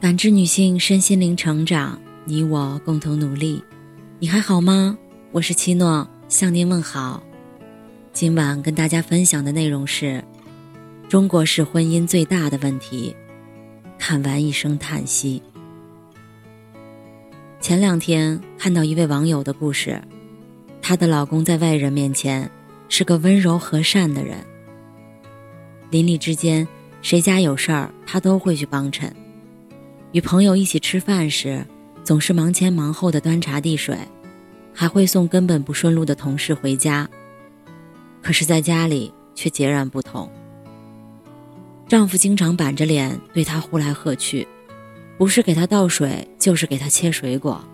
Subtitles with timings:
[0.00, 3.62] 感知女性身心灵成长，你我共同努力。
[4.18, 4.96] 你还好吗？
[5.30, 7.22] 我是七诺，向您问好。
[8.10, 10.24] 今晚跟大家分享的内容是：
[11.06, 13.14] 中国式婚姻最大的问题。
[13.98, 15.42] 看完一声叹息。
[17.60, 20.00] 前两天看到一位网友的故事，
[20.80, 22.50] 她的老公在外人面前
[22.88, 24.38] 是个温柔和善的人，
[25.90, 26.66] 邻里之间
[27.02, 29.14] 谁家有事儿，他都会去帮衬。
[30.12, 31.64] 与朋友一起吃饭时，
[32.02, 33.96] 总是忙前忙后的端茶递水，
[34.74, 37.08] 还会送根本不顺路的同事回家。
[38.20, 40.30] 可是，在家里却截然不同。
[41.88, 44.46] 丈夫经常板着脸对她呼来喝去，
[45.16, 47.64] 不是给她倒水，就是给她切水果。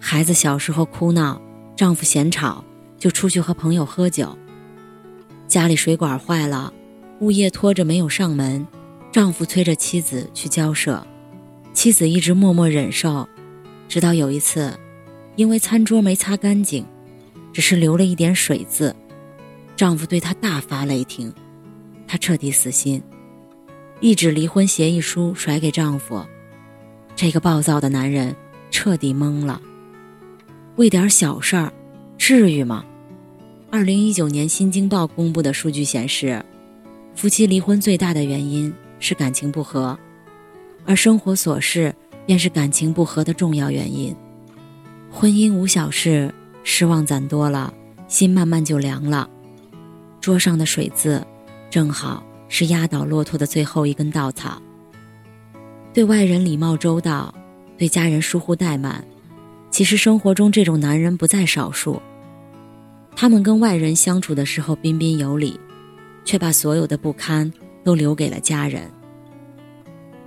[0.00, 1.40] 孩子小时候哭闹，
[1.76, 2.64] 丈夫嫌吵，
[2.98, 4.36] 就出去和朋友喝酒。
[5.46, 6.72] 家里水管坏了，
[7.20, 8.66] 物业拖着没有上门，
[9.12, 11.06] 丈夫催着妻子去交涉。
[11.72, 13.28] 妻子一直默默忍受，
[13.88, 14.78] 直到有一次，
[15.36, 16.84] 因为餐桌没擦干净，
[17.52, 18.94] 只是留了一点水渍，
[19.74, 21.32] 丈夫对她大发雷霆，
[22.06, 23.02] 她彻底死心，
[24.00, 26.24] 一纸离婚协议书甩给丈夫，
[27.16, 28.36] 这个暴躁的男人
[28.70, 29.60] 彻底懵了。
[30.76, 31.72] 为点小事儿，
[32.18, 32.84] 至于吗？
[33.70, 36.44] 二零一九年《新京报》公布的数据显示，
[37.16, 39.98] 夫妻离婚最大的原因是感情不和。
[40.84, 41.94] 而生活琐事
[42.26, 44.14] 便是感情不和的重要原因。
[45.10, 46.32] 婚姻无小事，
[46.64, 47.72] 失望攒多了，
[48.08, 49.28] 心慢慢就凉了。
[50.20, 51.24] 桌上的水渍，
[51.70, 54.60] 正好是压倒骆驼的最后一根稻草。
[55.92, 57.34] 对外人礼貌周到，
[57.76, 59.04] 对家人疏忽怠慢，
[59.70, 62.00] 其实生活中这种男人不在少数。
[63.14, 65.60] 他们跟外人相处的时候彬彬有礼，
[66.24, 67.52] 却把所有的不堪
[67.84, 68.90] 都留给了家人。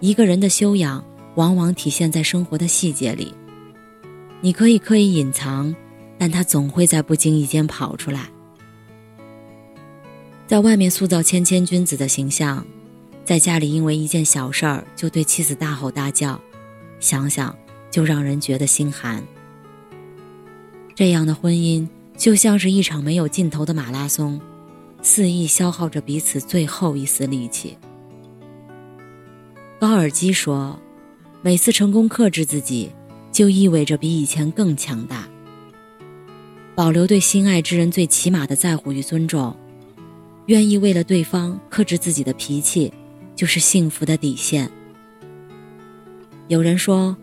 [0.00, 1.02] 一个人的修养，
[1.36, 3.32] 往往体现在生活的细节里。
[4.42, 5.74] 你可以刻意隐藏，
[6.18, 8.28] 但他总会在不经意间跑出来。
[10.46, 12.64] 在外面塑造谦谦君子的形象，
[13.24, 16.38] 在家里因为一件小事儿就对妻子大吼大叫，
[17.00, 17.56] 想想
[17.90, 19.24] 就让人觉得心寒。
[20.94, 24.40] 这样的婚姻就像是一场没有尽头的马拉松，
[25.00, 27.76] 肆意消耗着彼此最后一丝力气。
[29.78, 30.78] 高尔基说
[31.42, 32.90] ：“每次成功克制自己，
[33.30, 35.28] 就意味着比以前更强大。
[36.74, 39.54] 保留对心爱之人最起码的在乎与尊重，
[40.46, 42.90] 愿意为了对方克制自己的脾气，
[43.34, 44.70] 就是幸福的底线。”
[46.48, 47.14] 有人说：“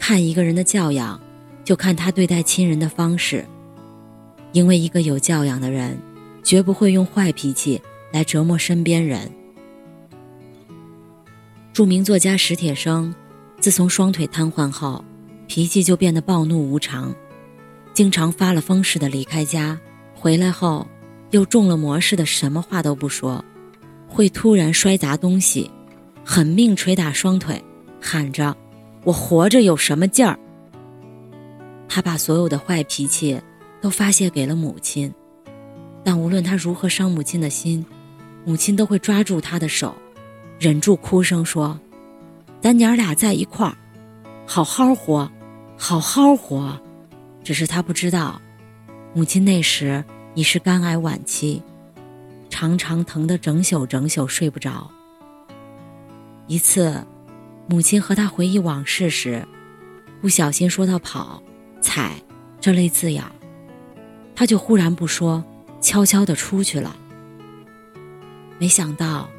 [0.00, 1.20] 看一个人的教养，
[1.62, 3.44] 就看他对待亲人的方式，
[4.52, 5.98] 因为一个有教养的人，
[6.42, 7.78] 绝不会用坏脾气
[8.12, 9.30] 来折磨身边人。”
[11.78, 13.14] 著名作家史铁生，
[13.60, 15.04] 自从双腿瘫痪后，
[15.46, 17.14] 脾气就变得暴怒无常，
[17.94, 19.78] 经常发了疯似的离开家，
[20.12, 20.84] 回来后
[21.30, 23.44] 又中了魔似的，什么话都不说，
[24.08, 25.70] 会突然摔砸东西，
[26.24, 27.62] 狠命捶打双腿，
[28.00, 28.56] 喊着
[29.06, 30.36] ：“我活着有什么劲儿？”
[31.88, 33.40] 他把所有的坏脾气
[33.80, 35.14] 都发泄给了母亲，
[36.02, 37.86] 但无论他如何伤母亲的心，
[38.44, 39.94] 母亲都会抓住他的手。
[40.58, 41.78] 忍住哭声说
[42.60, 43.78] ：“咱娘俩在一块儿，
[44.44, 45.30] 好好活，
[45.76, 46.76] 好好活。”
[47.44, 48.42] 只是他不知道，
[49.14, 50.04] 母亲那时
[50.34, 51.62] 已是肝癌晚期，
[52.50, 54.90] 常常疼得整宿整宿睡不着。
[56.48, 57.06] 一次，
[57.68, 59.46] 母亲和他回忆往事时，
[60.20, 61.40] 不小心说到“跑
[61.80, 62.20] ”“踩”
[62.60, 63.24] 这类字眼，
[64.34, 65.44] 他就忽然不说，
[65.80, 66.96] 悄悄地出去了。
[68.58, 69.30] 没想到。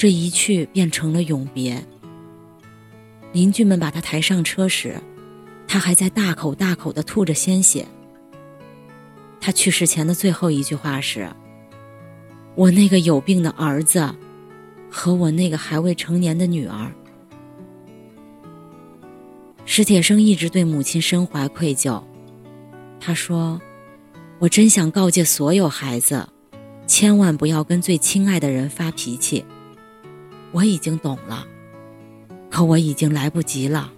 [0.00, 1.84] 这一去变成了永别。
[3.34, 4.98] 邻居们把他抬上车时，
[5.68, 7.86] 他还在大口大口的吐着鲜血。
[9.42, 11.28] 他去世前的最后一句话是
[12.56, 14.10] ：“我那个有病的儿子，
[14.90, 16.90] 和我那个还未成年的女儿。”
[19.66, 22.02] 史铁生一直对母亲深怀愧疚。
[22.98, 23.60] 他说
[24.40, 26.26] ：“我真想告诫所有孩子，
[26.86, 29.44] 千万不要跟最亲爱的人发脾气。”
[30.52, 31.46] 我已经懂了，
[32.50, 33.92] 可我已经来不及了。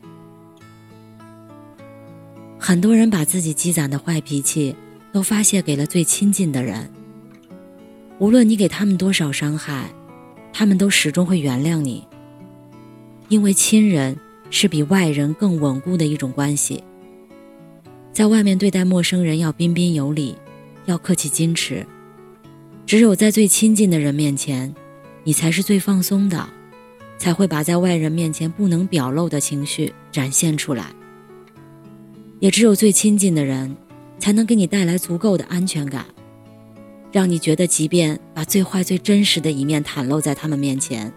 [2.59, 4.75] 很多人把自己积攒的坏脾气
[5.13, 6.91] 都发泄给了最亲近的人，
[8.19, 9.93] 无论你给他们多少伤害，
[10.53, 12.07] 他们都始终会原谅你。
[13.29, 14.17] 因为亲人
[14.51, 16.85] 是比外人更稳固的一种关系。
[18.13, 20.37] 在外面对待陌生人要彬彬有礼，
[20.85, 21.87] 要客气矜持，
[22.85, 24.75] 只有在最亲近的人面前。
[25.25, 26.49] 你才是最放松的，
[27.19, 30.87] 才会把在外人面前不能表露的情绪展现出来。
[32.41, 33.77] 也只有最亲近的人，
[34.19, 36.05] 才能给你带来足够的安全感，
[37.13, 41.13] 让你觉得，即便把最坏、最真实的一面袒露在他们面前，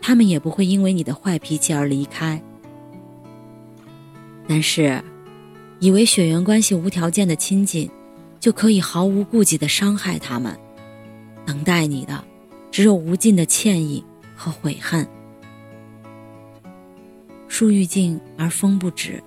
[0.00, 2.42] 他们也不会因为你的坏脾气而离开。
[4.48, 5.02] 但是，
[5.80, 7.90] 以为血缘关系无条件的亲近，
[8.40, 10.58] 就可以毫无顾忌的伤害他们，
[11.44, 12.24] 等待你的，
[12.74, 14.04] 只有无尽的歉意
[14.34, 15.06] 和悔恨。
[17.46, 19.22] 树欲静而风不止。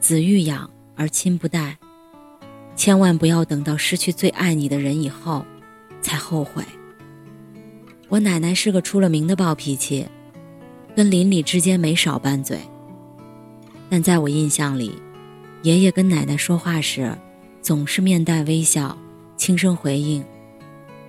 [0.00, 1.78] 子欲养而亲不待，
[2.76, 5.42] 千万不要等到失去最爱你的人以后，
[6.02, 6.62] 才后悔。
[8.10, 10.06] 我奶奶是个出了名的暴脾气，
[10.94, 12.58] 跟邻里之间没少拌嘴。
[13.88, 14.94] 但在我印象里，
[15.62, 17.16] 爷爷跟奶奶说话时，
[17.62, 18.94] 总是面带微笑，
[19.38, 20.22] 轻声回应。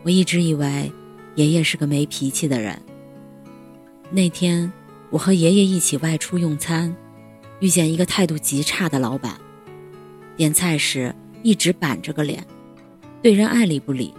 [0.04, 0.90] 我一直以为
[1.36, 2.82] 爷爷是个没脾气的人。
[4.10, 4.72] 那天，
[5.10, 6.96] 我和爷爷一起外出用餐。
[7.62, 9.40] 遇见一个态度极差的老板，
[10.36, 12.46] 点菜时一直板着个脸，
[13.22, 14.14] 对人爱理不理，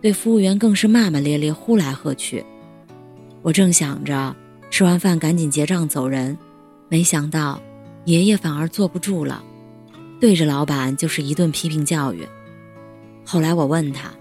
[0.00, 2.44] 对服务员更是骂骂咧咧，呼来喝去。
[3.42, 4.34] 我正想着
[4.70, 6.38] 吃完饭赶紧结账走人，
[6.88, 7.60] 没想到
[8.04, 9.42] 爷爷反而坐不住了，
[10.20, 12.24] 对着老板就是一顿批评教育。
[13.24, 14.14] 后来我问他，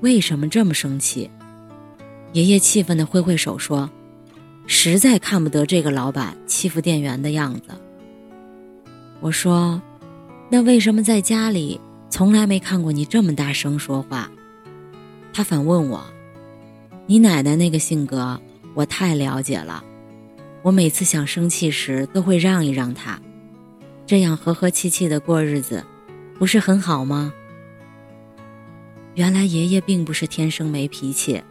[0.00, 1.28] 为什么这么生气？
[2.36, 3.88] 爷爷气愤地挥挥手说
[4.68, 7.68] ：“实在看不得这个老板欺负店员的样子。”
[9.20, 9.80] 我说
[10.52, 11.80] ：“那为什么在家里
[12.10, 14.30] 从来没看过你这么大声说话？”
[15.32, 16.04] 他反问我
[17.08, 18.38] ：“你奶奶那个性格，
[18.74, 19.82] 我太了解了。
[20.60, 23.18] 我每次想生气时，都会让一让她，
[24.06, 25.82] 这样和和气气的过日子，
[26.38, 27.32] 不是很好吗？”
[29.16, 31.42] 原来爷爷并不是天生没脾气，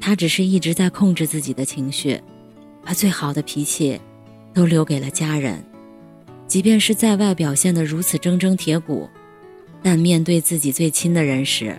[0.00, 2.20] 他只是一直在控制自己的情绪，
[2.84, 4.00] 把最好的脾气
[4.54, 5.62] 都留给了家人。
[6.46, 9.08] 即便是在外表现得如此铮铮铁骨，
[9.82, 11.76] 但面对自己最亲的人时，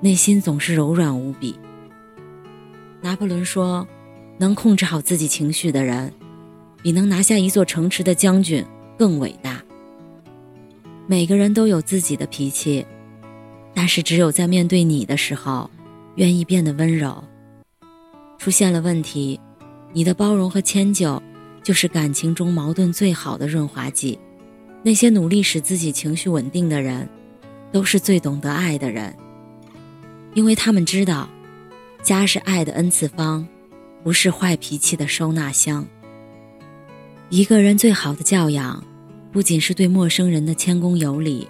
[0.00, 1.58] 内心总是柔软无比。
[3.00, 3.86] 拿破仑说
[4.38, 6.12] ：“能控制好自己情绪的人，
[6.82, 8.64] 比能拿下一座城池的将军
[8.96, 9.60] 更伟大。”
[11.08, 12.86] 每个人都有自己的脾气，
[13.74, 15.68] 但是只有在面对你的时候，
[16.14, 17.22] 愿意变得温柔。
[18.38, 19.40] 出现了问题，
[19.92, 21.22] 你的包容和迁就。
[21.62, 24.16] 就是感情中矛盾最好的润滑剂。
[24.84, 27.08] 那些努力使自己情绪稳定的人，
[27.72, 29.12] 都是最懂得爱的人，
[30.32, 31.28] 因为他们知道，
[32.04, 33.44] 家是爱的 n 次方，
[34.04, 35.84] 不是坏脾气的收纳箱。
[37.30, 38.80] 一个人最好的教养，
[39.32, 41.48] 不仅是对陌生人的谦恭有礼，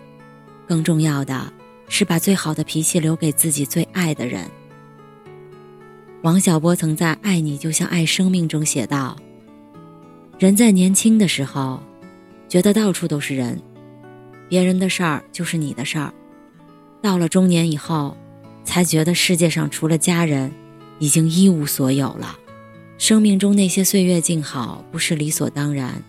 [0.66, 1.52] 更重要的
[1.90, 4.50] 是把最好的脾气留给自己最爱的人。
[6.26, 9.16] 王小波曾在《爱你就像爱生命》中写道。
[10.40, 11.80] 人在年轻的时候，
[12.48, 13.62] 觉得到处都是人，
[14.48, 16.12] 别人的事儿就是你的事儿；
[17.00, 18.16] 到了中年以后，
[18.64, 20.50] 才觉得世界上除了家人，
[20.98, 22.36] 已经一无所有了。
[22.98, 26.02] 生命中那些岁月静好，不是理所当然，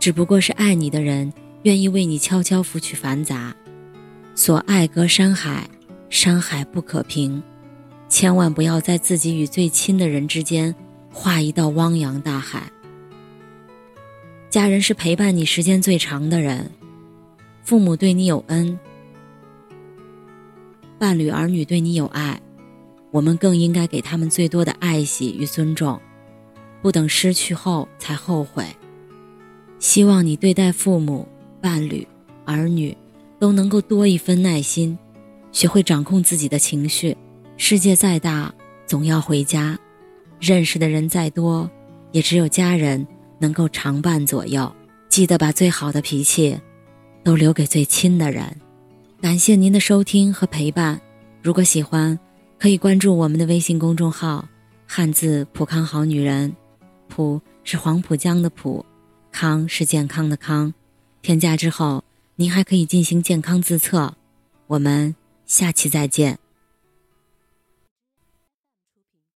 [0.00, 1.30] 只不过是爱你的人
[1.64, 3.54] 愿意为你悄悄拂去繁杂。
[4.34, 5.68] 所爱隔山海，
[6.08, 7.42] 山海不可平，
[8.08, 10.74] 千万不要在自己与最亲的人之间
[11.12, 12.70] 画一道汪洋大海。
[14.48, 16.70] 家人是陪伴你时间最长的人，
[17.62, 18.78] 父母对你有恩，
[20.98, 22.40] 伴侣儿女对你有爱，
[23.10, 26.00] 我们更应该给他们最多的爱惜与尊重，
[26.80, 28.64] 不等失去后才后悔。
[29.78, 31.28] 希望你对待父母、
[31.60, 32.06] 伴侣、
[32.46, 32.96] 儿女
[33.38, 34.96] 都能够多一分耐心，
[35.52, 37.14] 学会掌控自己的情绪。
[37.56, 38.54] 世界再大，
[38.86, 39.76] 总要回家；
[40.38, 41.70] 认识的人再多，
[42.12, 43.06] 也只有家人。
[43.38, 44.74] 能够常伴左右，
[45.10, 46.58] 记得把最好的脾气
[47.22, 48.44] 都留给最亲的人。
[49.20, 50.98] 感谢您的收听和陪伴。
[51.42, 52.18] 如果喜欢，
[52.58, 54.48] 可以关注我们的微信公众号
[54.88, 56.56] “汉字浦康好女人”，
[57.10, 58.82] 浦是黄浦江的浦，
[59.30, 60.72] 康是健康的康。
[61.20, 62.02] 添加之后，
[62.36, 64.14] 您还可以进行健康自测。
[64.66, 66.45] 我们下期再见。